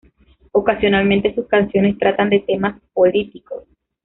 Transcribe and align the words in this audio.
Ocasionalmente 0.53 1.35
sus 1.35 1.45
canciones 1.47 1.95
tratan 1.99 2.31
de 2.31 2.39
temas 2.39 2.81
políticos. 2.91 3.65